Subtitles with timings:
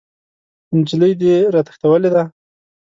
[0.77, 2.23] نجلۍ دې راتښتولې ده!